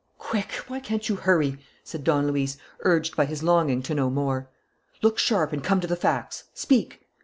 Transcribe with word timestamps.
"Quick! 0.17 0.51
Why 0.67 0.79
can't 0.79 1.07
you 1.09 1.15
hurry?" 1.15 1.59
said 1.83 2.03
Don 2.03 2.25
Luis, 2.25 2.57
urged 2.79 3.15
by 3.15 3.25
his 3.25 3.43
longing 3.43 3.83
to 3.83 3.93
know 3.93 4.09
more. 4.09 4.49
"Look 5.03 5.19
sharp 5.19 5.53
and 5.53 5.63
come 5.63 5.79
to 5.79 5.85
the 5.85 5.95
facts. 5.95 6.45
Speak!" 6.55 7.05